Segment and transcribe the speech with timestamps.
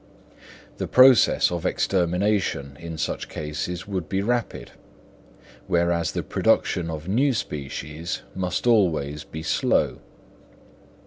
[0.77, 4.71] The process of extermination in such cases would be rapid,
[5.67, 9.99] whereas the production of new species must always be slow.